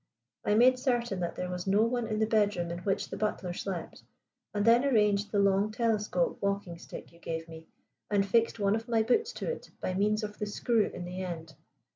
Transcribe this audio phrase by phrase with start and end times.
[0.43, 3.53] I made certain that there was no one in the bedroom in which the butler
[3.53, 4.01] slept,
[4.51, 7.67] and then arranged the long telescope walking stick you gave me,
[8.09, 11.21] and fixed one of my boots to it by means of the screw in the
[11.21, 11.53] end.